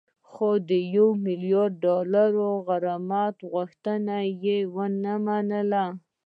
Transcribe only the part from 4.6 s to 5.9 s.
ونه منله